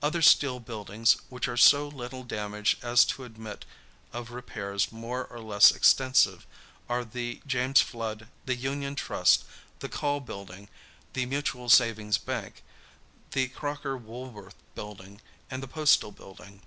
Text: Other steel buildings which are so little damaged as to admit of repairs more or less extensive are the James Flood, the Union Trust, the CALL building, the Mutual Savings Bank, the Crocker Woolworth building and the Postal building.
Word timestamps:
Other 0.00 0.22
steel 0.22 0.60
buildings 0.60 1.18
which 1.28 1.46
are 1.46 1.58
so 1.58 1.88
little 1.88 2.22
damaged 2.24 2.78
as 2.82 3.04
to 3.04 3.24
admit 3.24 3.66
of 4.14 4.30
repairs 4.30 4.90
more 4.90 5.26
or 5.26 5.40
less 5.40 5.72
extensive 5.72 6.46
are 6.88 7.04
the 7.04 7.42
James 7.46 7.82
Flood, 7.82 8.28
the 8.46 8.56
Union 8.56 8.94
Trust, 8.94 9.44
the 9.80 9.90
CALL 9.90 10.20
building, 10.20 10.70
the 11.12 11.26
Mutual 11.26 11.68
Savings 11.68 12.16
Bank, 12.16 12.62
the 13.32 13.48
Crocker 13.48 13.98
Woolworth 13.98 14.56
building 14.74 15.20
and 15.50 15.62
the 15.62 15.68
Postal 15.68 16.12
building. 16.12 16.62